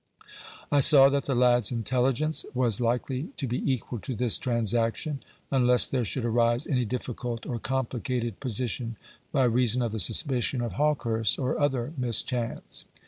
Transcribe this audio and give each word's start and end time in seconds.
I 0.71 0.79
saw 0.79 1.09
that 1.09 1.25
the 1.25 1.35
lad's 1.35 1.71
intelligence 1.71 2.43
was 2.55 2.81
likely 2.81 3.25
to 3.37 3.45
be 3.45 3.71
equal 3.71 3.99
to 3.99 4.15
this 4.15 4.39
transaction, 4.39 5.21
unless 5.51 5.85
there 5.85 6.05
should 6.05 6.25
arise 6.25 6.65
any 6.65 6.85
difficult 6.85 7.45
or 7.45 7.59
complicated 7.59 8.39
position 8.39 8.97
by 9.31 9.43
reason 9.43 9.83
of 9.83 9.91
the 9.91 9.99
suspicion 9.99 10.61
of 10.61 10.71
Hawkehurst, 10.71 11.37
or 11.37 11.59
other 11.61 11.93
mischance. 11.97 12.85